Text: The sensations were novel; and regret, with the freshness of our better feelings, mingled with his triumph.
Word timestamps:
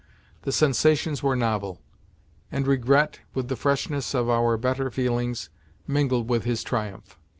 The 0.41 0.51
sensations 0.51 1.21
were 1.21 1.35
novel; 1.35 1.79
and 2.51 2.65
regret, 2.65 3.19
with 3.35 3.49
the 3.49 3.55
freshness 3.55 4.15
of 4.15 4.31
our 4.31 4.57
better 4.57 4.89
feelings, 4.89 5.51
mingled 5.85 6.27
with 6.27 6.43
his 6.43 6.63
triumph. 6.63 7.19